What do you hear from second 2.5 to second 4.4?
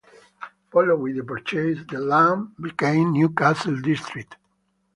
became Newcastle District.